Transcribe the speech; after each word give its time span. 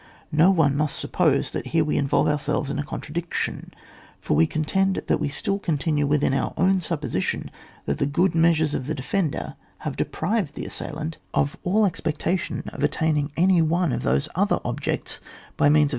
No 0.31 0.49
one 0.49 0.75
must 0.75 0.97
suppose 0.97 1.51
that 1.51 1.65
we 1.65 1.69
here 1.69 1.91
involve 1.91 2.27
ourselves 2.27 2.71
in 2.71 2.79
a 2.79 2.83
contradiction, 2.83 3.71
for 4.19 4.33
we 4.33 4.47
con 4.47 4.63
tend 4.63 4.95
that 5.05 5.19
we 5.19 5.29
still 5.29 5.59
continue 5.59 6.07
within 6.07 6.33
our 6.33 6.55
own 6.57 6.79
supposition^ 6.79 7.49
that 7.85 7.99
the 7.99 8.07
good 8.07 8.33
measures 8.33 8.73
of 8.73 8.87
the 8.87 8.95
defender 8.95 9.53
have 9.85 9.95
deprived 9.95 10.55
the 10.55 10.65
assailant 10.65 11.19
CHAP. 11.35 11.43
ZXX.J 11.43 11.43
fHFUNCf 11.43 11.43
OF 11.43 11.47
A 11.47 11.51
THEATRE 11.51 11.59
OF 11.63 11.65
WAR, 11.65 11.71
201 11.71 11.71
of 11.71 11.73
all 11.75 11.85
expectation 11.85 12.63
of 12.73 12.83
attaining 12.83 13.31
any 13.37 13.61
one 13.61 13.91
of 13.91 14.01
those 14.01 14.29
other 14.33 14.59
objects 14.65 15.21
by 15.55 15.69
means 15.69 15.85
of 15.85 15.89
a. 15.89 15.89